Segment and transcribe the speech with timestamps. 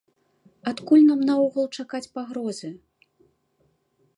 [0.71, 2.69] Адкуль нам наогул чакаць пагрозы?